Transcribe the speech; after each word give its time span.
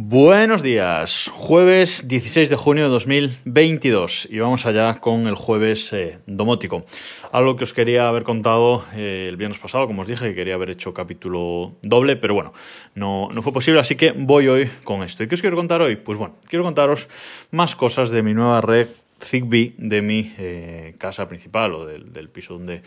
Buenos 0.00 0.62
días, 0.62 1.28
jueves 1.34 2.06
16 2.06 2.50
de 2.50 2.54
junio 2.54 2.84
de 2.84 2.90
2022 2.90 4.28
y 4.30 4.38
vamos 4.38 4.64
allá 4.64 5.00
con 5.00 5.26
el 5.26 5.34
jueves 5.34 5.92
eh, 5.92 6.20
domótico. 6.24 6.86
Algo 7.32 7.56
que 7.56 7.64
os 7.64 7.74
quería 7.74 8.08
haber 8.08 8.22
contado 8.22 8.84
eh, 8.94 9.26
el 9.28 9.36
viernes 9.36 9.58
pasado, 9.58 9.88
como 9.88 10.02
os 10.02 10.08
dije, 10.08 10.26
que 10.26 10.36
quería 10.36 10.54
haber 10.54 10.70
hecho 10.70 10.94
capítulo 10.94 11.72
doble, 11.82 12.14
pero 12.14 12.32
bueno, 12.32 12.52
no, 12.94 13.28
no 13.32 13.42
fue 13.42 13.52
posible, 13.52 13.80
así 13.80 13.96
que 13.96 14.12
voy 14.12 14.46
hoy 14.46 14.70
con 14.84 15.02
esto. 15.02 15.24
¿Y 15.24 15.26
qué 15.26 15.34
os 15.34 15.40
quiero 15.40 15.56
contar 15.56 15.82
hoy? 15.82 15.96
Pues 15.96 16.16
bueno, 16.16 16.36
quiero 16.46 16.64
contaros 16.64 17.08
más 17.50 17.74
cosas 17.74 18.12
de 18.12 18.22
mi 18.22 18.34
nueva 18.34 18.60
red 18.60 18.86
Zigbee 19.20 19.74
de 19.78 20.00
mi 20.00 20.32
eh, 20.38 20.94
casa 20.98 21.26
principal 21.26 21.74
o 21.74 21.84
del, 21.84 22.12
del, 22.12 22.28
piso 22.28 22.54
donde 22.54 22.82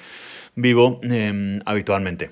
vivo 0.55 1.01
em, 1.03 1.59
habitualmente. 1.65 2.31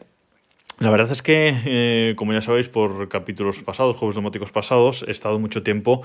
La 0.79 0.89
verdad 0.89 1.11
es 1.11 1.21
que, 1.21 1.53
eh, 1.65 2.13
como 2.15 2.31
ya 2.31 2.41
sabéis, 2.41 2.69
por 2.69 3.09
capítulos 3.09 3.61
pasados, 3.61 3.97
juegos 3.97 4.15
domóticos 4.15 4.53
pasados, 4.53 5.03
he 5.05 5.11
estado 5.11 5.37
mucho 5.37 5.61
tiempo 5.61 6.03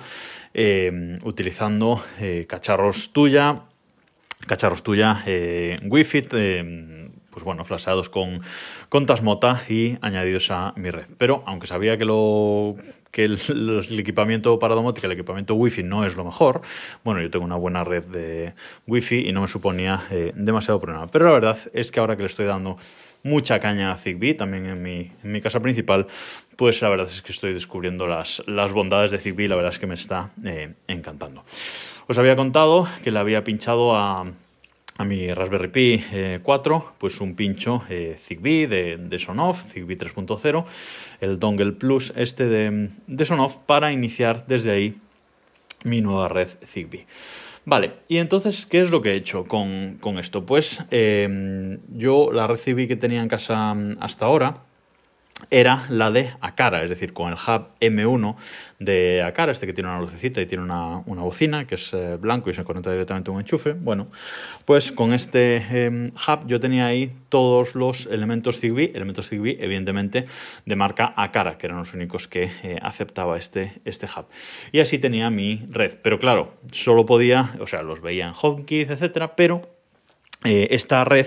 eh, 0.53 1.21
utilizando 1.23 2.03
eh, 2.19 2.45
cacharros 2.49 3.13
tuya, 3.13 3.63
cacharros 4.49 4.83
tuya, 4.83 5.23
Wi-Fi, 5.85 6.23
pues 6.23 7.45
bueno, 7.45 7.65
flasheados 7.65 8.09
con, 8.09 8.41
con 8.89 9.07
Tasmota 9.07 9.63
y 9.69 9.97
añadidos 10.01 10.51
a 10.51 10.73
mi 10.77 10.91
red. 10.91 11.07
Pero 11.19 11.45
aunque 11.47 11.69
sabía 11.69 11.97
que 11.97 12.05
lo 12.05 12.75
que 13.13 13.27
el, 13.27 13.39
el, 13.49 14.01
equipamiento 14.01 14.59
para 14.59 14.75
domótica, 14.75 15.07
el 15.07 15.13
equipamiento 15.13 15.55
Wi-Fi 15.55 15.85
no 15.85 16.05
es 16.05 16.17
lo 16.17 16.25
mejor, 16.25 16.63
bueno, 17.05 17.23
yo 17.23 17.31
tengo 17.31 17.45
una 17.45 17.55
buena 17.55 17.85
red 17.85 18.03
de 18.03 18.55
Wi-Fi 18.89 19.29
y 19.29 19.33
no 19.33 19.43
me 19.43 19.49
suponía 19.49 20.03
demasiado 20.35 20.81
problema. 20.81 21.07
Pero 21.07 21.27
la 21.27 21.31
verdad 21.31 21.59
es 21.73 21.93
que 21.93 22.01
ahora 22.01 22.17
que 22.17 22.23
le 22.25 22.27
estoy 22.27 22.47
dando 22.47 22.77
mucha 23.25 23.59
caña 23.59 23.91
a 23.91 23.97
Zigbee, 23.97 24.35
también 24.35 24.67
en 24.67 24.83
mi, 25.33 25.41
casa 25.41 25.59
principal, 25.59 26.07
pues 26.57 26.81
la 26.83 26.91
verdad 26.91 27.09
es 27.09 27.23
que 27.23 27.33
estoy 27.33 27.53
descubriendo 27.53 28.07
las, 28.07 28.43
bondades 28.73 29.11
de 29.11 29.19
Zigbee, 29.19 29.49
la 29.49 29.57
verdad 29.57 29.73
es 29.73 29.79
que 29.81 29.89
me 29.89 29.95
está 29.95 30.31
eh, 30.45 30.75
encantando. 30.87 31.43
Os 32.07 32.19
había 32.19 32.37
contado 32.37 32.87
que 33.03 33.11
le 33.11 33.19
había 33.19 33.43
pinchado 33.43 33.97
a, 33.97 34.31
mi 35.05 35.33
Raspberry 35.35 35.69
Pi 35.69 36.05
eh, 36.13 36.39
4, 36.41 36.93
pues 36.99 37.21
un 37.21 37.35
pincho 37.35 37.83
eh, 37.89 38.17
Zigbee 38.17 38.69
de, 38.69 38.97
de 38.99 39.19
Sonoff, 39.19 39.73
Zigbee 39.73 39.99
3.0, 39.99 40.65
el 41.21 41.41
dongle 41.41 41.73
plus 41.73 42.13
este 42.15 42.47
de, 42.47 42.91
de 43.09 43.25
Sonoff 43.25 43.57
para 43.57 43.91
iniciar 43.91 44.47
desde 44.47 44.71
ahí 44.71 44.97
mi 45.83 46.01
nueva 46.01 46.29
red 46.29 46.49
Zigbee. 46.65 47.07
Vale, 47.67 47.95
y 48.09 48.19
entonces, 48.19 48.67
¿qué 48.67 48.83
es 48.83 48.91
lo 48.91 49.01
que 49.01 49.13
he 49.13 49.15
hecho 49.15 49.45
con, 49.47 49.97
con 50.01 50.19
esto? 50.19 50.45
Pues 50.45 50.85
eh, 50.91 51.79
yo 51.89 52.31
la 52.31 52.55
Zigbee 52.57 52.87
que 52.87 52.97
tenía 52.97 53.23
en 53.23 53.29
casa 53.29 53.75
mm, 53.75 53.97
hasta 54.01 54.27
ahora, 54.27 54.65
era 55.51 55.85
la 55.89 56.11
de 56.11 56.31
Acara, 56.41 56.83
es 56.85 56.91
decir, 56.91 57.13
con 57.13 57.31
el 57.31 57.35
hub 57.35 57.67
M1 57.81 58.37
de 58.79 59.23
Acara, 59.23 59.53
este 59.53 59.67
que 59.67 59.73
tiene 59.73 59.91
una 59.91 60.01
lucecita 60.01 60.41
y 60.41 60.47
tiene 60.47 60.63
una, 60.63 60.99
una 61.07 61.23
bocina, 61.23 61.67
que 61.67 61.75
es 61.75 61.93
eh, 61.93 62.17
blanco 62.21 62.51
y 62.51 62.55
se 62.55 62.65
conecta 62.65 62.91
directamente 62.91 63.31
a 63.31 63.35
un 63.35 63.41
enchufe. 63.41 63.73
Bueno, 63.73 64.09
pues 64.65 64.93
con 64.93 65.13
este 65.13 65.65
eh, 65.71 66.13
hub 66.13 66.47
yo 66.47 66.61
tenía 66.61 66.87
ahí 66.87 67.13
todos 67.29 67.75
los 67.75 68.07
elementos 68.07 68.61
Zigbee, 68.61 68.93
elementos 68.95 69.29
Zigbee 69.29 69.59
evidentemente 69.61 70.27
de 70.67 70.77
marca 70.77 71.13
Acara, 71.17 71.59
que 71.59 71.67
eran 71.67 71.79
los 71.79 71.95
únicos 71.95 72.29
que 72.29 72.51
eh, 72.63 72.79
aceptaba 72.81 73.37
este, 73.37 73.73
este 73.85 74.07
hub. 74.07 74.27
Y 74.71 74.81
así 74.81 74.99
tenía 74.99 75.31
mi 75.31 75.67
red, 75.71 75.99
pero 76.03 76.19
claro, 76.19 76.55
solo 76.71 77.07
podía, 77.07 77.51
o 77.61 77.67
sea, 77.67 77.83
los 77.83 78.01
veía 78.01 78.27
en 78.29 78.35
HomeKit, 78.41 78.91
etcétera, 78.91 79.35
pero 79.35 79.74
eh, 80.45 80.69
esta 80.73 81.05
red, 81.05 81.27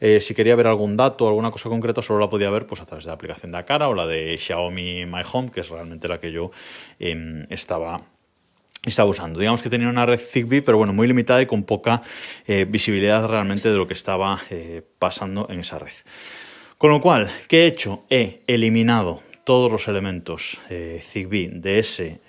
eh, 0.00 0.20
si 0.20 0.34
quería 0.34 0.54
ver 0.54 0.68
algún 0.68 0.96
dato 0.96 1.26
alguna 1.26 1.50
cosa 1.50 1.68
concreta, 1.68 2.00
solo 2.00 2.20
la 2.20 2.30
podía 2.30 2.48
ver 2.48 2.64
pues, 2.64 2.80
a 2.80 2.86
través 2.86 3.04
de 3.04 3.08
la 3.08 3.14
aplicación 3.14 3.50
de 3.50 3.58
Acara 3.58 3.88
o 3.88 3.94
la 3.94 4.06
de 4.06 4.38
Xiaomi 4.38 5.04
My 5.04 5.22
Home, 5.32 5.50
que 5.50 5.60
es 5.60 5.68
realmente 5.68 6.06
la 6.06 6.20
que 6.20 6.30
yo 6.30 6.52
eh, 7.00 7.44
estaba, 7.50 8.02
estaba 8.84 9.10
usando. 9.10 9.40
Digamos 9.40 9.62
que 9.62 9.68
tenía 9.68 9.88
una 9.88 10.06
red 10.06 10.20
Zigbee, 10.20 10.62
pero 10.62 10.78
bueno, 10.78 10.92
muy 10.92 11.08
limitada 11.08 11.42
y 11.42 11.46
con 11.46 11.64
poca 11.64 12.02
eh, 12.46 12.64
visibilidad 12.68 13.26
realmente 13.26 13.68
de 13.68 13.76
lo 13.76 13.88
que 13.88 13.94
estaba 13.94 14.40
pasando 15.00 15.48
en 15.50 15.58
esa 15.58 15.80
red. 15.80 15.92
Con 16.78 16.90
lo 16.90 17.00
cual, 17.00 17.28
¿qué 17.48 17.64
he 17.64 17.66
hecho? 17.66 18.04
He 18.10 18.42
eliminado 18.46 19.22
todos 19.44 19.72
los 19.72 19.88
elementos 19.88 20.58
Zigbee 21.00 21.48
de 21.48 21.80
ese 21.80 22.20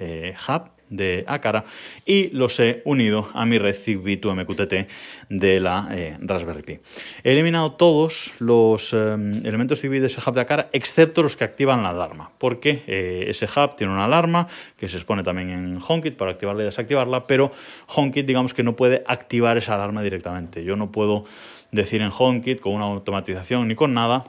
hub 0.48 0.72
de 0.90 1.24
Acara 1.28 1.66
y 2.06 2.30
los 2.30 2.60
he 2.60 2.82
unido 2.86 3.30
a 3.34 3.46
mi 3.46 3.58
red 3.58 3.76
Zigbee 3.76 4.20
2MQTT 4.20 4.88
de 5.30 5.60
la 5.60 5.88
eh, 5.92 6.18
Raspberry 6.22 6.62
Pi. 6.62 6.80
He 7.24 7.34
eliminado 7.34 7.74
todos 7.74 8.34
los 8.40 8.94
eh, 8.94 9.14
elementos 9.44 9.82
Zigbee 9.82 10.00
de 10.00 10.08
ese 10.08 10.22
hub 10.26 10.34
de 10.34 10.42
Acara 10.42 10.70
excepto 10.74 11.24
los 11.24 11.36
que 11.36 11.44
activan 11.44 11.84
la 11.84 11.90
alarma, 11.90 12.32
porque 12.38 12.84
eh, 12.88 13.26
ese 13.28 13.46
hub 13.46 13.76
tiene 13.76 13.94
una 13.94 14.06
alarma 14.06 14.48
que 14.78 14.88
se 14.88 14.98
expone 14.98 15.24
también 15.24 15.50
en 15.50 15.80
HomeKit 15.86 16.16
para 16.16 16.32
activarla 16.32 16.64
y 16.64 16.66
desactivarla, 16.66 17.28
pero 17.28 17.52
HomeKit 17.88 18.26
digamos 18.26 18.54
que 18.54 18.64
no 18.64 18.76
puede 18.76 19.04
activar 19.08 19.58
esa 19.58 19.76
alarma 19.76 20.02
directamente. 20.04 20.64
Yo 20.64 20.76
no 20.76 20.92
puedo 20.92 21.26
decir 21.72 22.02
en 22.02 22.12
HomeKit 22.16 22.60
con 22.60 22.74
una 22.74 22.86
automatización 22.86 23.68
ni 23.68 23.76
con 23.76 23.94
nada 23.94 24.26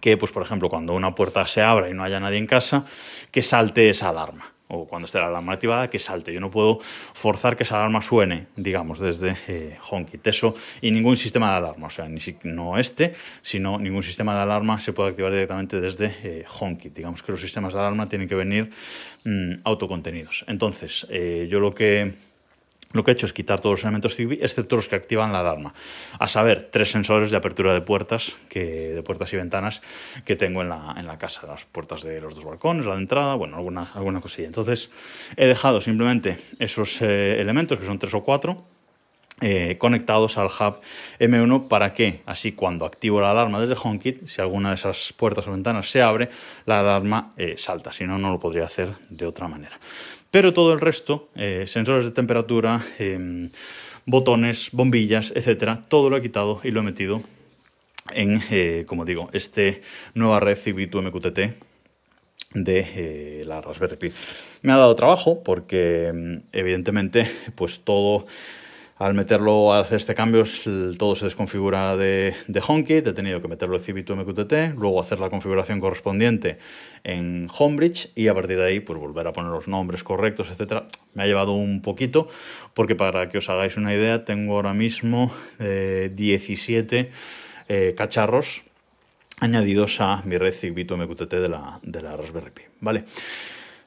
que, 0.00 0.16
pues, 0.16 0.32
por 0.32 0.42
ejemplo, 0.42 0.68
cuando 0.68 0.92
una 0.94 1.14
puerta 1.14 1.46
se 1.46 1.62
abra 1.62 1.88
y 1.88 1.94
no 1.94 2.02
haya 2.02 2.18
nadie 2.18 2.38
en 2.38 2.46
casa, 2.46 2.84
que 3.30 3.42
salte 3.42 3.90
esa 3.90 4.08
alarma 4.08 4.53
o 4.68 4.86
cuando 4.86 5.06
esté 5.06 5.18
la 5.18 5.26
alarma 5.26 5.52
activada, 5.52 5.88
que 5.90 5.98
salte. 5.98 6.32
Yo 6.32 6.40
no 6.40 6.50
puedo 6.50 6.78
forzar 6.80 7.56
que 7.56 7.64
esa 7.64 7.76
alarma 7.76 8.00
suene, 8.02 8.46
digamos, 8.56 8.98
desde 8.98 9.36
eh, 9.48 9.76
HomeKit. 9.90 10.26
Eso 10.26 10.54
y 10.80 10.90
ningún 10.90 11.16
sistema 11.16 11.50
de 11.50 11.56
alarma, 11.58 11.88
o 11.88 11.90
sea, 11.90 12.08
ni 12.08 12.20
si, 12.20 12.36
no 12.44 12.78
este, 12.78 13.14
sino 13.42 13.78
ningún 13.78 14.02
sistema 14.02 14.34
de 14.34 14.42
alarma 14.42 14.80
se 14.80 14.92
puede 14.92 15.10
activar 15.10 15.32
directamente 15.32 15.80
desde 15.80 16.14
eh, 16.22 16.44
HomeKit. 16.60 16.94
Digamos 16.94 17.22
que 17.22 17.32
los 17.32 17.40
sistemas 17.40 17.74
de 17.74 17.80
alarma 17.80 18.06
tienen 18.06 18.28
que 18.28 18.34
venir 18.34 18.70
mmm, 19.24 19.54
autocontenidos. 19.64 20.44
Entonces, 20.48 21.06
eh, 21.10 21.46
yo 21.50 21.60
lo 21.60 21.74
que 21.74 22.14
lo 22.94 23.02
que 23.02 23.10
he 23.10 23.14
hecho 23.14 23.26
es 23.26 23.32
quitar 23.32 23.60
todos 23.60 23.74
los 23.74 23.82
elementos 23.82 24.14
Zigbee, 24.14 24.38
excepto 24.40 24.76
los 24.76 24.88
que 24.88 24.94
activan 24.94 25.32
la 25.32 25.40
alarma. 25.40 25.74
A 26.18 26.28
saber, 26.28 26.68
tres 26.70 26.92
sensores 26.92 27.32
de 27.32 27.36
apertura 27.36 27.74
de 27.74 27.80
puertas, 27.80 28.36
de 28.54 29.02
puertas 29.04 29.32
y 29.32 29.36
ventanas 29.36 29.82
que 30.24 30.36
tengo 30.36 30.62
en 30.62 30.68
la, 30.68 30.94
en 30.96 31.06
la 31.08 31.18
casa. 31.18 31.44
Las 31.46 31.64
puertas 31.64 32.02
de 32.02 32.20
los 32.20 32.36
dos 32.36 32.44
balcones, 32.44 32.86
la 32.86 32.94
de 32.94 33.00
entrada, 33.00 33.34
bueno, 33.34 33.56
alguna, 33.56 33.88
alguna 33.94 34.20
cosilla. 34.20 34.46
Entonces, 34.46 34.90
he 35.36 35.46
dejado 35.46 35.80
simplemente 35.80 36.38
esos 36.60 37.02
eh, 37.02 37.40
elementos, 37.40 37.80
que 37.80 37.84
son 37.84 37.98
tres 37.98 38.14
o 38.14 38.22
cuatro, 38.22 38.64
eh, 39.40 39.76
conectados 39.78 40.38
al 40.38 40.46
hub 40.46 40.80
M1 41.18 41.66
para 41.66 41.92
que 41.92 42.22
así 42.24 42.52
cuando 42.52 42.86
activo 42.86 43.20
la 43.20 43.32
alarma 43.32 43.60
desde 43.60 43.74
HomeKit, 43.74 44.28
si 44.28 44.40
alguna 44.40 44.68
de 44.68 44.76
esas 44.76 45.12
puertas 45.16 45.48
o 45.48 45.50
ventanas 45.50 45.90
se 45.90 46.00
abre, 46.00 46.28
la 46.66 46.78
alarma 46.78 47.30
eh, 47.36 47.56
salta, 47.58 47.92
si 47.92 48.04
no, 48.04 48.16
no 48.16 48.30
lo 48.30 48.38
podría 48.38 48.66
hacer 48.66 48.94
de 49.10 49.26
otra 49.26 49.48
manera. 49.48 49.76
Pero 50.34 50.52
todo 50.52 50.72
el 50.72 50.80
resto, 50.80 51.28
eh, 51.36 51.62
sensores 51.68 52.06
de 52.06 52.10
temperatura, 52.10 52.84
eh, 52.98 53.50
botones, 54.04 54.70
bombillas, 54.72 55.32
etcétera, 55.36 55.84
todo 55.86 56.10
lo 56.10 56.16
he 56.16 56.22
quitado 56.22 56.60
y 56.64 56.72
lo 56.72 56.80
he 56.80 56.82
metido 56.82 57.22
en, 58.12 58.42
eh, 58.50 58.82
como 58.88 59.04
digo, 59.04 59.30
este 59.32 59.82
nueva 60.14 60.40
red 60.40 60.56
Zigbee 60.56 60.90
MQTT 60.90 61.38
de 62.52 63.44
la 63.46 63.60
Raspberry 63.60 63.94
Pi. 63.94 64.12
Me 64.62 64.72
ha 64.72 64.76
dado 64.76 64.96
trabajo 64.96 65.44
porque 65.44 66.40
evidentemente 66.50 67.30
pues 67.54 67.84
todo 67.84 68.26
al 68.96 69.12
meterlo, 69.14 69.72
al 69.72 69.82
hacer 69.82 69.96
este 69.96 70.14
cambio, 70.14 70.44
todo 70.96 71.16
se 71.16 71.24
desconfigura 71.24 71.96
de, 71.96 72.34
de 72.46 72.62
HomeKit. 72.66 73.06
He 73.06 73.12
tenido 73.12 73.42
que 73.42 73.48
meterlo 73.48 73.76
en 73.76 73.82
Cibitu 73.82 74.14
MQTT, 74.14 74.78
luego 74.78 75.00
hacer 75.00 75.18
la 75.18 75.30
configuración 75.30 75.80
correspondiente 75.80 76.58
en 77.02 77.48
Homebridge 77.58 78.10
y 78.14 78.28
a 78.28 78.34
partir 78.34 78.58
de 78.58 78.66
ahí, 78.66 78.80
pues 78.80 78.98
volver 78.98 79.26
a 79.26 79.32
poner 79.32 79.50
los 79.50 79.66
nombres 79.66 80.04
correctos, 80.04 80.48
etcétera. 80.48 80.86
Me 81.12 81.24
ha 81.24 81.26
llevado 81.26 81.52
un 81.52 81.82
poquito, 81.82 82.28
porque 82.72 82.94
para 82.94 83.28
que 83.28 83.38
os 83.38 83.48
hagáis 83.50 83.76
una 83.76 83.92
idea, 83.92 84.24
tengo 84.24 84.54
ahora 84.54 84.74
mismo 84.74 85.32
eh, 85.58 86.10
17 86.14 87.10
eh, 87.68 87.94
cacharros 87.96 88.62
añadidos 89.40 90.00
a 90.00 90.22
mi 90.24 90.38
red 90.38 90.54
Zigbee 90.54 90.84
MQTT 90.84 91.32
de 91.32 91.48
la, 91.48 91.80
de 91.82 92.00
la 92.00 92.16
Raspberry 92.16 92.50
Pi. 92.52 92.62
¿Vale? 92.80 93.04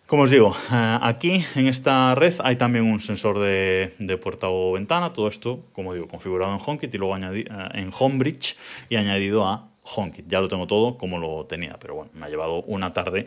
Como 0.07 0.23
os 0.23 0.31
digo, 0.31 0.55
eh, 0.71 0.99
aquí 1.01 1.43
en 1.55 1.67
esta 1.67 2.15
red 2.15 2.35
hay 2.39 2.55
también 2.55 2.85
un 2.85 3.01
sensor 3.01 3.39
de, 3.39 3.93
de, 3.99 4.15
puerta 4.15 4.47
o 4.47 4.71
ventana, 4.71 5.11
todo 5.11 5.27
esto, 5.27 5.65
como 5.73 5.93
digo, 5.93 6.07
configurado 6.07 6.53
en 6.53 6.61
HomeKit 6.65 6.95
y 6.95 6.97
luego 6.97 7.17
eh, 7.17 7.43
en 7.73 7.91
Homebridge 7.91 8.55
y 8.87 8.95
añadido 8.95 9.45
a 9.45 9.67
HomeKit. 9.83 10.25
Ya 10.29 10.39
lo 10.39 10.47
tengo 10.47 10.65
todo 10.65 10.97
como 10.97 11.19
lo 11.19 11.43
tenía, 11.45 11.75
pero 11.77 11.95
bueno, 11.95 12.11
me 12.13 12.25
ha 12.25 12.29
llevado 12.29 12.61
una 12.67 12.93
tarde 12.93 13.25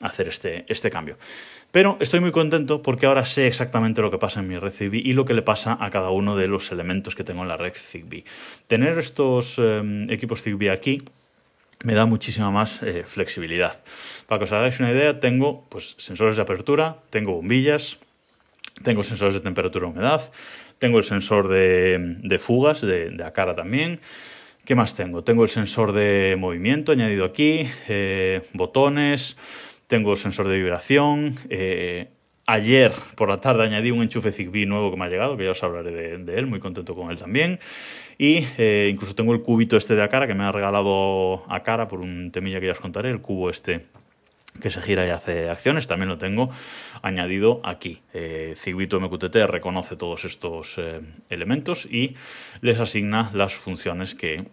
hacer 0.00 0.26
este, 0.26 0.64
este 0.66 0.90
cambio. 0.90 1.16
Pero 1.70 1.96
estoy 2.00 2.18
muy 2.18 2.32
contento 2.32 2.82
porque 2.82 3.06
ahora 3.06 3.24
sé 3.24 3.46
exactamente 3.46 4.02
lo 4.02 4.10
que 4.10 4.18
pasa 4.18 4.40
en 4.40 4.48
mi 4.48 4.58
red 4.58 4.72
Zigbee 4.72 5.02
y 5.04 5.12
lo 5.12 5.26
que 5.26 5.34
le 5.34 5.42
pasa 5.42 5.78
a 5.78 5.90
cada 5.90 6.10
uno 6.10 6.34
de 6.34 6.48
los 6.48 6.72
elementos 6.72 7.14
que 7.14 7.22
tengo 7.22 7.42
en 7.42 7.48
la 7.48 7.56
red 7.56 7.72
Zigbee. 7.72 8.24
Tener 8.66 8.98
estos 8.98 9.60
eh, 9.60 10.06
equipos 10.08 10.42
Zigbee 10.42 10.70
aquí 10.70 11.04
me 11.84 11.94
da 11.94 12.06
muchísima 12.06 12.50
más 12.50 12.82
eh, 12.82 13.04
flexibilidad. 13.04 13.82
Para 14.26 14.38
que 14.40 14.44
os 14.44 14.52
hagáis 14.52 14.80
una 14.80 14.90
idea, 14.90 15.20
tengo 15.20 15.64
pues, 15.68 15.94
sensores 15.98 16.36
de 16.36 16.42
apertura, 16.42 16.98
tengo 17.10 17.32
bombillas, 17.32 17.98
tengo 18.82 19.02
sensores 19.02 19.34
de 19.34 19.40
temperatura 19.40 19.86
y 19.86 19.90
humedad, 19.90 20.32
tengo 20.78 20.98
el 20.98 21.04
sensor 21.04 21.48
de, 21.48 22.38
fugas 22.40 22.80
de, 22.80 23.10
de 23.10 23.54
también. 23.54 24.00
¿Qué 24.64 24.74
más 24.74 24.96
tengo? 24.96 25.22
Tengo 25.22 25.44
el 25.44 25.48
sensor 25.48 25.92
de 25.92 26.34
movimiento 26.36 26.90
añadido 26.90 27.24
aquí, 27.24 27.68
eh, 27.88 28.42
botones, 28.52 29.36
tengo 29.86 30.16
sensor 30.16 30.48
de 30.48 30.56
vibración. 30.56 31.36
Eh, 31.50 32.08
ayer 32.46 32.92
por 33.16 33.28
la 33.28 33.40
tarde 33.40 33.64
añadí 33.64 33.90
un 33.90 34.02
enchufe 34.02 34.32
Zigbee 34.32 34.66
nuevo 34.66 34.90
que 34.90 34.96
me 34.96 35.04
ha 35.04 35.08
llegado, 35.08 35.36
que 35.36 35.44
ya 35.44 35.50
os 35.50 35.62
hablaré 35.62 36.18
de, 36.18 36.38
él, 36.38 36.46
muy 36.46 36.60
contento 36.60 36.94
con 36.94 37.10
él 37.10 37.18
también. 37.18 37.58
Y 38.18 38.46
eh, 38.56 38.88
incluso 38.90 39.14
tengo 39.14 39.34
el 39.34 39.42
cubito 39.42 39.76
este 39.76 39.94
de 39.94 40.02
Acara 40.02 40.26
que 40.26 40.34
me 40.34 40.44
ha 40.44 40.52
regalado 40.52 41.44
Acara 41.48 41.88
por 41.88 42.00
un 42.00 42.30
temilla 42.30 42.60
que 42.60 42.66
ya 42.66 42.72
os 42.72 42.80
contaré, 42.80 43.10
el 43.10 43.20
cubo 43.20 43.50
este 43.50 43.86
que 44.60 44.70
se 44.70 44.80
gira 44.80 45.06
y 45.06 45.10
hace 45.10 45.50
acciones, 45.50 45.86
también 45.86 46.08
lo 46.08 46.16
tengo 46.16 46.48
añadido 47.02 47.60
aquí. 47.62 48.00
Eh, 48.14 48.54
Zigbee 48.56 48.88
MQTT 48.88 49.36
reconoce 49.46 49.96
todos 49.96 50.24
estos 50.24 50.78
eh, 50.78 51.02
elementos 51.28 51.86
y 51.86 52.16
les 52.62 52.80
asigna 52.80 53.30
las 53.34 53.54
funciones 53.54 54.14
que, 54.14 54.44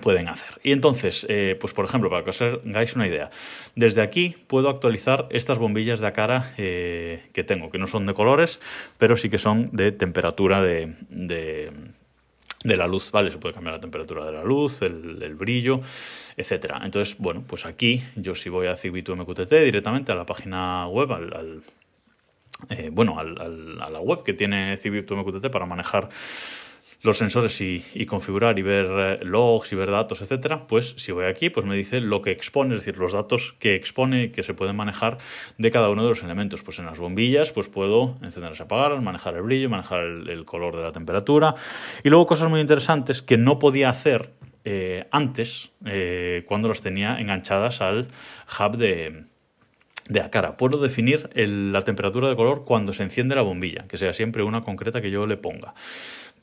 pueden 0.00 0.28
hacer. 0.28 0.60
Y 0.62 0.72
entonces, 0.72 1.26
eh, 1.28 1.56
pues 1.60 1.72
por 1.72 1.84
ejemplo, 1.84 2.10
para 2.10 2.24
que 2.24 2.30
os 2.30 2.42
hagáis 2.42 2.94
una 2.94 3.06
idea, 3.06 3.30
desde 3.74 4.02
aquí 4.02 4.34
puedo 4.46 4.68
actualizar 4.68 5.26
estas 5.30 5.58
bombillas 5.58 6.00
de 6.00 6.12
cara 6.12 6.52
eh, 6.58 7.28
que 7.32 7.44
tengo, 7.44 7.70
que 7.70 7.78
no 7.78 7.86
son 7.86 8.06
de 8.06 8.14
colores, 8.14 8.60
pero 8.98 9.16
sí 9.16 9.30
que 9.30 9.38
son 9.38 9.70
de 9.72 9.92
temperatura 9.92 10.62
de, 10.62 10.94
de, 11.08 12.76
la 12.76 12.86
luz, 12.86 13.10
¿vale? 13.12 13.30
Se 13.30 13.38
puede 13.38 13.54
cambiar 13.54 13.74
la 13.76 13.80
temperatura 13.80 14.24
de 14.24 14.32
la 14.32 14.42
luz, 14.42 14.82
el, 14.82 15.34
brillo, 15.34 15.80
etcétera. 16.36 16.80
Entonces, 16.84 17.16
bueno, 17.18 17.44
pues 17.46 17.64
aquí 17.66 18.02
yo 18.16 18.34
si 18.34 18.48
voy 18.48 18.66
a 18.66 18.76
Zigbee 18.76 19.02
MQTT 19.02 19.52
directamente 19.64 20.12
a 20.12 20.14
la 20.14 20.26
página 20.26 20.88
web, 20.88 21.12
al, 21.12 21.62
eh, 22.70 22.90
bueno, 22.90 23.18
a 23.18 23.24
la 23.24 24.00
web 24.00 24.22
que 24.24 24.32
tiene 24.32 24.76
Zigbee 24.76 25.04
MQTT 25.08 25.50
para 25.50 25.66
manejar 25.66 26.08
los 27.04 27.18
sensores 27.18 27.60
y, 27.60 28.06
configurar 28.06 28.58
y 28.58 28.62
ver 28.62 28.86
eh, 28.90 29.18
logs 29.22 29.70
y 29.72 29.76
ver 29.76 29.90
datos, 29.90 30.22
etcétera, 30.22 30.66
pues 30.66 30.94
si 30.96 31.12
voy 31.12 31.26
aquí, 31.26 31.50
pues 31.50 31.66
me 31.66 31.76
dice 31.76 32.00
lo 32.00 32.22
que 32.22 32.30
expone, 32.30 32.74
es 32.74 32.80
decir, 32.80 32.98
los 32.98 33.12
datos 33.12 33.54
que 33.58 33.74
expone 33.74 34.32
que 34.32 34.42
se 34.42 34.54
pueden 34.54 34.74
manejar 34.74 35.18
de 35.58 35.70
cada 35.70 35.90
uno 35.90 36.02
de 36.02 36.08
los 36.08 36.22
elementos. 36.22 36.62
Pues 36.62 36.78
en 36.78 36.86
las 36.86 36.98
bombillas, 36.98 37.52
pues 37.52 37.68
puedo 37.68 38.16
encenderlas 38.22 38.58
y 38.58 38.62
apagarlas, 38.62 39.02
manejar 39.02 39.34
el 39.34 39.42
brillo, 39.42 39.68
manejar 39.68 40.00
el, 40.00 40.46
color 40.46 40.76
de 40.76 40.82
la 40.82 40.92
temperatura. 40.92 41.54
Y 42.02 42.08
luego 42.08 42.24
cosas 42.24 42.48
muy 42.48 42.60
interesantes 42.60 43.20
que 43.20 43.36
no 43.36 43.58
podía 43.58 43.90
hacer 43.90 44.32
eh, 44.64 45.06
antes, 45.10 45.72
eh, 45.84 46.44
cuando 46.48 46.68
las 46.68 46.80
tenía 46.80 47.20
enganchadas 47.20 47.82
al 47.82 48.08
hub 48.58 48.78
de, 48.78 49.24
de 50.08 50.20
Acara. 50.20 50.56
Puedo 50.56 50.78
definir 50.78 51.30
la 51.34 51.82
temperatura 51.82 52.28
de 52.28 52.36
color 52.36 52.64
cuando 52.64 52.92
se 52.92 53.02
enciende 53.02 53.34
la 53.34 53.42
bombilla, 53.42 53.86
que 53.88 53.98
sea 53.98 54.12
siempre 54.12 54.42
una 54.42 54.62
concreta 54.62 55.00
que 55.00 55.10
yo 55.10 55.26
le 55.26 55.36
ponga 55.36 55.74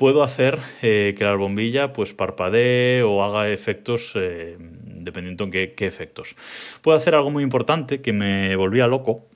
puedo 0.02 0.24
hacer 0.24 0.58
eh, 0.82 1.14
que 1.16 1.24
la 1.24 1.36
bombilla 1.36 1.94
pues 1.94 2.12
parpadee 2.12 3.04
o 3.04 3.24
haga 3.24 3.50
efectos, 3.50 4.14
eh, 4.16 4.58
dependiendo 4.60 5.44
en 5.44 5.52
qué, 5.52 5.76
efectos. 5.86 6.36
Puedo 6.82 6.98
hacer 6.98 7.14
algo 7.14 7.30
muy 7.30 7.44
importante 7.44 8.02
que 8.02 8.12
me 8.12 8.56
volvía 8.56 8.88
loco, 8.88 9.28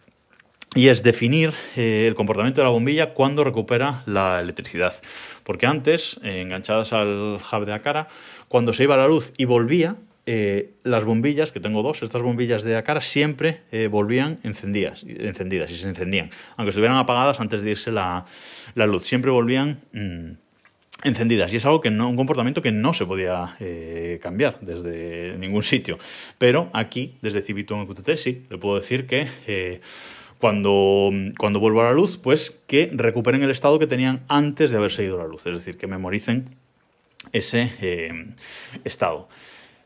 y 0.74 0.88
es 0.88 1.04
definir 1.04 1.54
eh, 1.76 2.06
el 2.08 2.16
comportamiento 2.16 2.62
de 2.62 2.66
la 2.66 2.72
bombilla 2.72 3.14
cuando 3.14 3.44
recupera 3.44 4.02
la 4.08 4.42
electricidad. 4.42 4.96
Porque 5.44 5.68
antes, 5.68 6.20
enganchadas 6.24 6.94
al 6.94 7.38
hub 7.40 7.66
de 7.66 7.74
Acara, 7.74 8.08
cuando 8.48 8.74
se 8.74 8.86
iba 8.86 8.98
la 8.98 9.08
luz 9.08 9.34
y 9.38 9.46
volvía, 9.46 9.96
las 10.26 11.04
bombillas, 11.04 11.52
que 11.52 11.60
tengo 11.60 11.84
dos, 11.84 12.02
estas 12.02 12.22
bombillas 12.22 12.64
de 12.64 12.76
Acara 12.76 13.02
siempre 13.02 13.62
volvían 13.92 14.40
encendidas, 14.44 15.04
encendidas 15.04 15.70
y 15.70 15.78
se 15.78 15.88
encendían. 15.88 16.32
Aunque 16.58 16.70
estuvieran 16.70 16.98
apagadas 16.98 17.40
antes 17.40 17.62
de 17.62 17.72
irse 17.72 17.92
la, 17.92 18.26
luz, 18.76 19.04
siempre 19.06 19.32
volvían... 19.32 19.82
Mm, 19.94 20.46
encendidas. 21.04 21.52
Y 21.54 21.58
es 21.58 21.66
algo 21.66 21.82
que 21.82 21.92
no 21.92 22.10
un 22.10 22.16
comportamiento 22.16 22.62
que 22.62 22.72
no 22.72 22.94
se 22.94 23.06
podía 23.06 23.56
eh, 23.60 24.20
cambiar 24.22 24.60
desde 24.62 25.38
ningún 25.38 25.64
sitio. 25.64 25.98
Pero 26.38 26.70
aquí 26.74 27.16
desde 27.22 27.42
Cibito 27.42 27.76
en 27.76 27.86
QTT 27.88 28.16
sí 28.16 28.44
le 28.50 28.58
puedo 28.58 28.80
decir 28.80 29.06
que 29.06 29.28
eh, 29.48 29.82
cuando, 30.40 31.12
cuando 31.38 31.60
vuelvo 31.60 31.82
a 31.82 31.86
la 31.86 31.94
luz 31.94 32.18
pues 32.18 32.62
que 32.68 32.90
recuperen 32.94 33.44
el 33.44 33.52
estado 33.52 33.80
que 33.80 33.88
tenían 33.88 34.24
antes 34.28 34.72
de 34.72 34.78
haberse 34.78 35.04
ido 35.04 35.18
la 35.18 35.28
luz. 35.28 35.46
Es 35.46 35.56
decir 35.56 35.78
que 35.78 35.88
memoricen 35.88 36.50
ese 37.32 37.72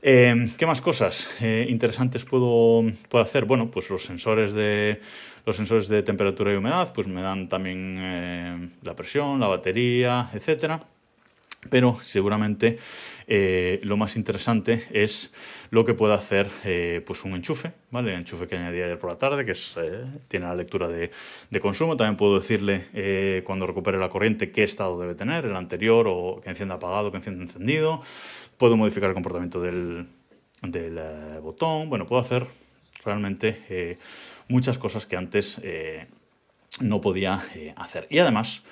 eh, 0.02 0.34
estado 0.34 0.58
¿Qué 0.58 0.66
más 0.66 0.82
cosas 0.82 1.30
interesantes 1.42 2.26
puedo, 2.26 2.84
puedo 3.10 3.24
hacer? 3.24 3.46
Bueno, 3.46 3.70
pues 3.72 3.90
los 3.90 4.04
sensores 4.04 4.54
de 4.54 5.02
los 5.46 5.56
sensores 5.56 5.88
de 5.88 6.04
temperatura 6.04 6.54
y 6.54 6.58
humedad, 6.58 6.94
pues 6.94 7.08
me 7.08 7.22
dan 7.22 7.50
también 7.50 8.72
la 8.82 8.96
presión, 8.96 9.40
la 9.40 9.48
batería, 9.48 10.30
etcétera. 10.34 10.86
Pero 11.70 11.98
seguramente 12.02 12.80
eh, 13.28 13.82
lo 13.84 13.98
más 13.98 14.16
interesante 14.16 14.86
es 14.92 15.32
lo 15.72 15.84
que 15.84 15.94
puede 15.94 16.14
hacer 16.14 16.50
eh, 16.64 17.04
pues 17.06 17.26
un 17.26 17.34
enchufe, 17.34 17.74
¿vale? 17.92 18.14
El 18.14 18.20
enchufe 18.20 18.48
que 18.48 18.56
añadí 18.56 18.82
ayer 18.82 18.98
por 18.98 19.12
la 19.12 19.18
tarde, 19.18 19.44
que 19.44 19.52
es, 19.52 19.76
eh, 19.76 20.06
tiene 20.30 20.46
la 20.46 20.56
lectura 20.56 20.88
de, 20.88 21.12
consumo. 21.60 21.98
También 21.98 22.16
puedo 22.16 22.40
decirle 22.40 23.44
cuando 23.46 23.68
recupere 23.68 23.98
la 23.98 24.10
corriente 24.10 24.52
qué 24.52 24.64
estado 24.64 25.00
debe 25.00 25.16
tener, 25.16 25.46
el 25.46 25.56
anterior 25.56 26.06
o 26.08 26.40
que 26.42 26.50
encienda 26.50 26.76
apagado, 26.76 27.12
que 27.12 27.18
encienda 27.18 27.44
encendido. 27.44 28.02
Puedo 28.58 28.78
modificar 28.78 29.10
el 29.10 29.14
comportamiento 29.14 29.62
del, 29.62 30.08
del 30.62 31.00
botón. 31.42 31.90
Bueno, 31.90 32.08
puedo 32.08 32.22
hacer 32.22 32.48
realmente 33.04 33.98
muchas 34.48 34.78
cosas 34.78 35.06
que 35.06 35.18
antes 35.18 35.62
no 36.80 37.02
podía 37.02 37.44
hacer. 37.76 38.08
Y 38.10 38.20
además 38.20 38.64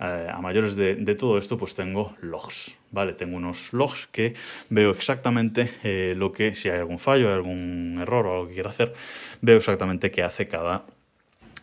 eh, 0.00 0.28
a 0.32 0.40
mayores 0.40 0.74
de, 0.74 1.14
todo 1.14 1.38
esto, 1.38 1.56
pues 1.56 1.74
tengo 1.74 2.16
logs, 2.20 2.76
¿vale? 2.90 3.12
Tengo 3.12 3.36
unos 3.36 3.72
logs 3.72 4.08
que 4.10 4.34
veo 4.68 4.90
exactamente 4.90 5.70
eh, 5.84 6.14
lo 6.16 6.32
que, 6.32 6.56
si 6.56 6.68
hay 6.68 6.78
algún 6.78 6.98
fallo, 6.98 7.32
algún 7.32 7.98
error 8.00 8.26
o 8.26 8.32
algo 8.32 8.48
que 8.48 8.54
quiera 8.54 8.70
hacer, 8.70 8.92
veo 9.40 9.56
exactamente 9.56 10.10
qué 10.10 10.24
hace 10.24 10.48
cada, 10.48 10.84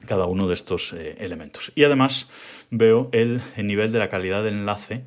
cada 0.07 0.27
uno 0.27 0.47
de 0.47 0.53
estos 0.53 0.93
eh, 0.93 1.15
elementos. 1.19 1.73
Y 1.75 1.83
además 1.83 2.29
veo 2.69 3.09
el, 3.11 3.41
nivel 3.57 3.91
de 3.91 3.99
la 3.99 4.07
calidad 4.07 4.43
del 4.43 4.53
enlace, 4.53 5.03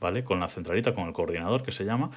¿vale? 0.00 0.24
Con 0.24 0.40
la 0.40 0.48
centralita, 0.48 0.94
con 0.94 1.06
el 1.06 1.12
coordinador 1.12 1.62
que 1.62 1.72
se 1.72 1.84
llama, 1.84 2.12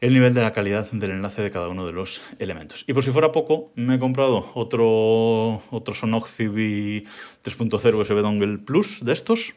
el 0.00 0.14
nivel 0.14 0.32
de 0.32 0.40
la 0.40 0.52
calidad 0.52 0.90
del 0.90 1.10
enlace 1.10 1.42
de 1.42 1.50
cada 1.50 1.68
uno 1.68 1.84
de 1.84 1.92
los 1.92 2.22
elementos. 2.38 2.84
Y 2.86 2.94
por 2.94 3.04
si 3.04 3.10
fuera 3.10 3.32
poco, 3.32 3.70
me 3.74 3.96
he 3.96 3.98
comprado 3.98 4.50
otro, 4.54 5.62
otro 5.70 5.94
Sonog 5.94 6.26
CB 6.26 7.04
3.0 7.44 7.94
USB 7.94 8.20
Dongle 8.22 8.58
Plus 8.58 9.04
de 9.04 9.12
estos, 9.12 9.54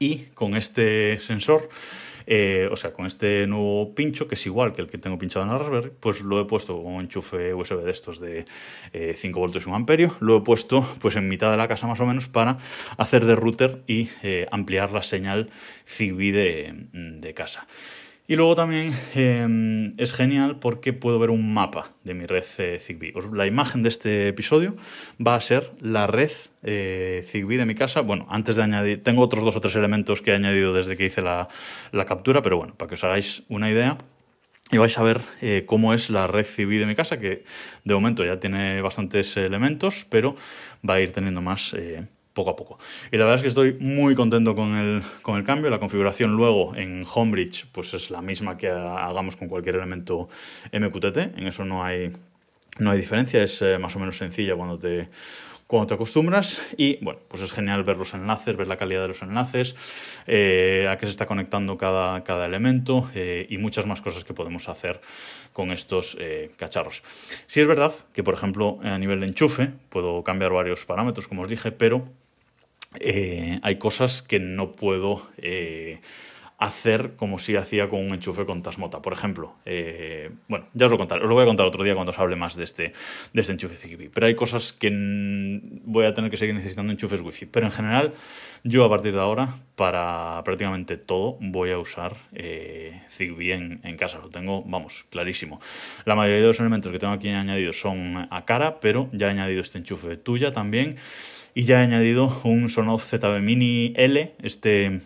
y 0.00 0.24
con 0.32 0.56
este 0.56 1.18
sensor, 1.18 1.68
eh, 2.26 2.68
o 2.72 2.76
sea, 2.76 2.92
con 2.92 3.06
este 3.06 3.46
nuevo 3.46 3.94
pincho, 3.94 4.26
que 4.26 4.34
es 4.34 4.46
igual 4.46 4.72
que 4.72 4.80
el 4.80 4.88
que 4.88 4.96
tengo 4.96 5.18
pinchado 5.18 5.44
en 5.44 5.52
la 5.52 5.58
Raspberry, 5.58 5.92
pues 6.00 6.22
lo 6.22 6.40
he 6.40 6.46
puesto 6.46 6.82
con 6.82 6.94
un 6.94 7.02
enchufe 7.02 7.52
USB 7.52 7.84
de 7.84 7.90
estos 7.90 8.18
de 8.18 8.46
5 8.92 8.92
eh, 8.92 9.40
voltios 9.40 9.64
y 9.64 9.68
1 9.68 9.76
amperio, 9.76 10.16
lo 10.20 10.38
he 10.38 10.40
puesto 10.40 10.80
pues 11.00 11.16
en 11.16 11.28
mitad 11.28 11.50
de 11.50 11.58
la 11.58 11.68
casa 11.68 11.86
más 11.86 12.00
o 12.00 12.06
menos 12.06 12.28
para 12.28 12.58
hacer 12.96 13.26
de 13.26 13.36
router 13.36 13.82
y 13.86 14.08
eh, 14.22 14.46
ampliar 14.50 14.90
la 14.90 15.02
señal 15.02 15.50
Zigbee 15.86 16.32
de, 16.32 16.74
de 16.92 17.34
casa. 17.34 17.66
Y 18.30 18.36
luego 18.36 18.54
también 18.54 18.92
em, 19.16 19.92
es 19.98 20.12
genial 20.12 20.60
porque 20.60 20.92
puedo 20.92 21.18
ver 21.18 21.30
un 21.30 21.52
mapa 21.52 21.90
de 22.04 22.14
mi 22.14 22.26
red 22.26 22.44
eh, 22.58 22.78
Zigbee. 22.80 23.12
La 23.32 23.44
imagen 23.44 23.82
de 23.82 23.88
este 23.88 24.28
episodio 24.28 24.76
va 25.20 25.34
a 25.34 25.40
ser 25.40 25.72
la 25.80 26.06
red 26.06 26.30
eh, 26.62 27.26
Zigbee 27.26 27.56
de 27.56 27.66
mi 27.66 27.74
casa. 27.74 28.02
Bueno, 28.02 28.28
antes 28.30 28.54
de 28.54 28.62
añadir, 28.62 29.02
tengo 29.02 29.22
otros 29.22 29.42
dos 29.42 29.56
o 29.56 29.60
tres 29.60 29.74
elementos 29.74 30.22
que 30.22 30.30
he 30.30 30.34
añadido 30.36 30.72
desde 30.72 30.96
que 30.96 31.06
hice 31.06 31.22
la, 31.22 31.48
captura, 32.06 32.40
pero 32.40 32.56
bueno, 32.56 32.76
para 32.76 32.88
que 32.88 32.94
os 32.94 33.02
hagáis 33.02 33.42
una 33.48 33.68
idea. 33.68 33.98
Y 34.70 34.78
vais 34.78 34.96
a 34.96 35.02
ver 35.02 35.22
eh, 35.40 35.64
cómo 35.66 35.92
es 35.92 36.08
la 36.08 36.28
red 36.28 36.46
Zigbee 36.46 36.78
de 36.78 36.86
mi 36.86 36.94
casa, 36.94 37.18
que 37.18 37.42
de 37.82 37.94
momento 37.94 38.24
ya 38.24 38.38
tiene 38.38 38.80
bastantes 38.80 39.36
elementos, 39.38 40.06
pero 40.08 40.36
va 40.88 40.94
a 40.94 41.00
ir 41.00 41.10
teniendo 41.10 41.42
más 41.42 41.74
poco 42.32 42.50
a 42.50 42.56
poco. 42.56 42.78
Y 43.10 43.16
la 43.16 43.24
verdad 43.24 43.36
es 43.36 43.42
que 43.42 43.48
estoy 43.48 43.74
muy 43.80 44.14
contento 44.14 44.54
con 44.54 44.76
el, 44.76 45.02
con 45.22 45.36
el 45.36 45.44
cambio. 45.44 45.70
La 45.70 45.78
configuración 45.78 46.36
luego 46.36 46.74
en 46.76 47.04
Homebridge 47.12 47.66
pues 47.72 47.94
es 47.94 48.10
la 48.10 48.22
misma 48.22 48.56
que 48.56 48.68
hagamos 48.68 49.36
con 49.36 49.48
cualquier 49.48 49.76
elemento 49.76 50.28
MQTT. 50.72 51.38
En 51.38 51.46
eso 51.46 51.64
no 51.64 51.84
hay, 51.84 52.12
no 52.78 52.90
hay 52.90 52.98
diferencia, 52.98 53.42
es 53.42 53.60
eh, 53.62 53.78
más 53.78 53.94
o 53.96 53.98
menos 53.98 54.16
sencilla 54.16 54.54
cuando 54.54 54.78
te, 54.78 55.08
cuando 55.70 55.86
te 55.86 55.94
acostumbras 55.94 56.60
y 56.76 56.98
bueno, 57.00 57.20
pues 57.28 57.42
es 57.42 57.52
genial 57.52 57.84
ver 57.84 57.96
los 57.96 58.12
enlaces, 58.12 58.56
ver 58.56 58.66
la 58.66 58.76
calidad 58.76 59.02
de 59.02 59.08
los 59.08 59.22
enlaces, 59.22 59.76
eh, 60.26 60.88
a 60.90 60.98
qué 60.98 61.06
se 61.06 61.12
está 61.12 61.26
conectando 61.26 61.78
cada, 61.78 62.24
cada 62.24 62.44
elemento 62.44 63.08
eh, 63.14 63.46
y 63.48 63.58
muchas 63.58 63.86
más 63.86 64.00
cosas 64.00 64.24
que 64.24 64.34
podemos 64.34 64.68
hacer 64.68 65.00
con 65.52 65.70
estos 65.70 66.16
cacharros. 66.56 67.02
Sí 67.46 67.60
es 67.60 67.66
verdad 67.66 67.92
que, 68.12 68.22
por 68.22 68.34
ejemplo, 68.34 68.78
a 68.82 68.98
nivel 68.98 69.20
de 69.20 69.26
enchufe 69.26 69.70
puedo 69.88 70.24
cambiar 70.24 70.52
varios 70.52 70.84
parámetros, 70.84 71.28
como 71.28 71.42
os 71.42 71.48
dije, 71.48 71.70
pero 71.70 72.08
eh, 72.98 73.60
hay 73.62 73.76
cosas 73.76 74.22
que 74.22 74.40
no 74.40 74.72
puedo 74.72 75.28
eh, 75.38 76.00
hacer 76.60 77.12
como 77.16 77.38
si 77.38 77.56
hacía 77.56 77.88
con 77.88 78.00
un 78.00 78.12
enchufe 78.12 78.44
con 78.44 78.62
Tasmota. 78.62 79.00
Por 79.00 79.14
ejemplo, 79.14 79.54
eh, 79.64 80.30
bueno, 80.46 80.66
ya 80.74 80.86
os 80.86 80.92
lo 80.92 80.98
contaré, 80.98 81.22
os 81.22 81.28
lo 81.28 81.34
voy 81.34 81.44
a 81.44 81.46
contar 81.46 81.64
otro 81.64 81.82
día 81.82 81.94
cuando 81.94 82.10
os 82.10 82.18
hable 82.18 82.36
más 82.36 82.54
de 82.54 82.64
este, 82.64 82.92
de 83.32 83.40
este 83.40 83.54
enchufe 83.54 83.76
Zigbee. 83.76 84.10
Pero 84.10 84.26
hay 84.26 84.34
cosas 84.34 84.74
que 84.74 84.90
voy 85.84 86.04
a 86.04 86.12
tener 86.12 86.30
que 86.30 86.36
seguir 86.36 86.54
necesitando 86.54 86.92
enchufes 86.92 87.22
Wi-Fi. 87.22 87.46
Pero 87.46 87.64
en 87.64 87.72
general, 87.72 88.12
yo 88.62 88.84
a 88.84 88.90
partir 88.90 89.14
de 89.14 89.20
ahora, 89.20 89.56
para 89.74 90.42
prácticamente 90.44 90.98
todo, 90.98 91.38
voy 91.40 91.70
a 91.70 91.78
usar 91.78 92.14
eh, 92.34 93.00
Zigbee 93.08 93.52
en, 93.52 93.96
casa. 93.96 94.18
Lo 94.18 94.28
tengo, 94.28 94.62
vamos, 94.62 95.06
clarísimo. 95.08 95.60
La 96.04 96.14
mayoría 96.14 96.42
de 96.42 96.48
los 96.48 96.60
elementos 96.60 96.92
que 96.92 96.98
tengo 96.98 97.14
aquí 97.14 97.30
añadidos 97.30 97.80
son 97.80 98.28
a 98.30 98.44
cara, 98.44 98.80
pero 98.80 99.08
ya 99.12 99.28
he 99.28 99.30
añadido 99.30 99.62
este 99.62 99.78
enchufe 99.78 100.18
tuya 100.18 100.52
también. 100.52 100.96
Y 101.54 101.64
ya 101.64 101.80
he 101.80 101.84
añadido 101.84 102.38
un 102.44 102.68
Sonoff 102.68 103.06
ZB 103.06 103.40
Mini 103.40 103.94
L, 103.96 104.34
este 104.42 105.00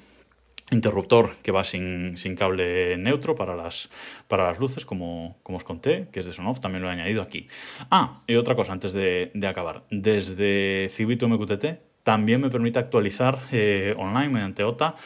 interruptor 0.71 1.35
que 1.43 1.53
va 1.53 1.65
sin, 1.65 2.17
cable 2.37 2.97
neutro 2.97 3.35
para 3.35 3.55
las, 3.55 3.91
para 4.29 4.45
las 4.45 4.59
luces, 4.59 4.87
como, 4.87 5.37
como, 5.43 5.59
os 5.59 5.65
conté, 5.65 6.09
que 6.13 6.21
es 6.21 6.27
de 6.27 6.33
Sonoff, 6.33 6.61
también 6.61 6.83
lo 6.83 6.89
he 6.89 6.93
añadido 6.93 7.23
aquí. 7.23 7.49
Ah, 7.91 8.19
y 8.27 8.37
otra 8.37 8.55
cosa 8.55 8.73
antes 8.73 8.93
de, 8.93 9.31
acabar. 9.47 9.85
Desde 9.91 10.89
Cibito 10.91 11.29
MQTT 11.29 11.65
también 12.03 12.41
me 12.41 12.51
permite 12.51 12.79
actualizar 12.79 13.41
eh, 13.53 13.95
online 13.99 14.29
mediante 14.29 14.65
OTA 14.65 14.97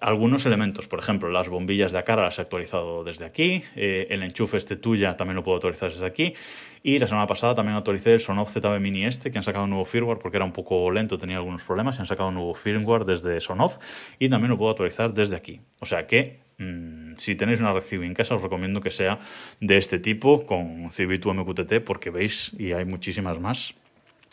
algunos 0.00 0.46
elementos. 0.46 0.88
Por 0.88 0.98
ejemplo, 0.98 1.28
las 1.30 1.48
bombillas 1.48 1.92
de 1.92 2.02
cara 2.04 2.22
las 2.22 2.38
he 2.38 2.42
actualizado 2.42 3.04
desde 3.04 3.24
aquí. 3.24 3.62
Eh, 3.76 4.06
el 4.10 4.22
enchufe 4.22 4.56
este 4.56 4.76
tuya 4.76 5.16
también 5.16 5.36
lo 5.36 5.42
puedo 5.42 5.56
actualizar 5.56 5.90
desde 5.90 6.06
aquí. 6.06 6.34
Y 6.82 6.98
la 6.98 7.06
semana 7.06 7.26
pasada 7.26 7.54
también 7.54 7.76
actualicé 7.76 8.14
el 8.14 8.20
Sonoff 8.20 8.52
ZB 8.52 8.80
Mini 8.80 9.04
este, 9.04 9.30
que 9.30 9.38
han 9.38 9.44
sacado 9.44 9.64
un 9.64 9.70
nuevo 9.70 9.84
firmware 9.84 10.18
porque 10.18 10.38
era 10.38 10.46
un 10.46 10.52
poco 10.52 10.90
lento, 10.90 11.18
tenía 11.18 11.36
algunos 11.36 11.64
problemas. 11.64 11.96
Y 11.96 12.00
han 12.00 12.06
sacado 12.06 12.30
un 12.30 12.36
nuevo 12.36 12.54
firmware 12.54 13.04
desde 13.04 13.40
Sonoff 13.40 13.78
y 14.18 14.28
también 14.28 14.50
lo 14.50 14.58
puedo 14.58 14.70
actualizar 14.70 15.12
desde 15.12 15.36
aquí. 15.36 15.60
O 15.80 15.86
sea 15.86 16.06
que 16.06 16.40
mm, 16.58 17.16
si 17.16 17.34
tenéis 17.34 17.60
una 17.60 17.72
Red 17.72 18.02
en 18.02 18.14
casa, 18.14 18.34
os 18.34 18.42
recomiendo 18.42 18.80
que 18.80 18.90
sea 18.90 19.18
de 19.60 19.76
este 19.76 19.98
tipo, 19.98 20.46
con 20.46 20.90
Civitu 20.90 21.32
MQTT, 21.34 21.84
porque 21.84 22.10
veis 22.10 22.52
y 22.58 22.72
hay 22.72 22.84
muchísimas 22.84 23.38
más 23.38 23.74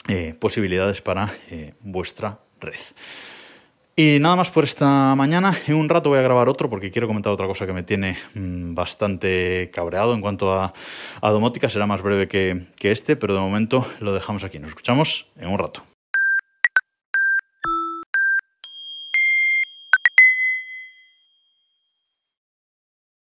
eh, 0.08 0.34
posibilidades 0.40 1.02
para 1.02 1.34
eh, 1.52 1.74
vuestra 1.82 2.40
red. 2.62 2.80
Y 4.00 4.20
nada 4.20 4.36
más 4.36 4.52
por 4.52 4.64
esta 4.64 5.16
mañana. 5.16 5.58
En 5.66 5.74
un 5.74 5.90
rato 5.90 6.10
voy 6.10 6.20
a 6.20 6.22
grabar 6.22 6.50
otro 6.50 6.70
porque 6.70 6.92
quiero 6.92 7.08
comentar 7.08 7.34
otra 7.34 7.48
cosa 7.48 7.66
que 7.66 7.74
me 7.74 7.82
tiene 7.82 8.16
mm, 8.36 8.76
bastante 8.76 9.72
cabreado 9.74 10.14
en 10.14 10.22
cuanto 10.22 10.54
a, 10.54 10.72
domótica. 11.20 11.68
Será 11.68 11.88
más 11.88 12.04
breve 12.04 12.28
que, 12.28 12.68
que 12.76 12.92
este, 12.92 13.16
pero 13.16 13.34
de 13.34 13.40
momento 13.40 13.88
lo 14.00 14.14
dejamos 14.14 14.44
aquí. 14.44 14.60
Nos 14.60 14.70
escuchamos 14.70 15.26
en 15.36 15.48
un 15.48 15.58
rato. 15.58 15.97